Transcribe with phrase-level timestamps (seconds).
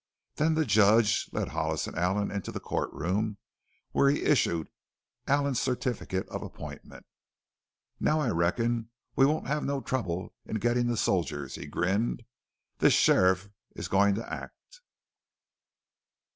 [0.37, 3.37] Then the judge led Hollis and Allen into the court room
[3.91, 4.67] where he issued
[5.27, 7.05] Allen's certificate of appointment.
[7.99, 12.23] "Now, I reckon we won't have no trouble in gettin' the soldiers," he grinned.
[12.79, 14.81] "This sheriff is goin' to act!"